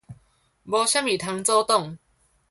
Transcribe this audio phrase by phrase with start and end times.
[0.03, 0.03] 無甚
[1.05, 1.99] 物通阻擋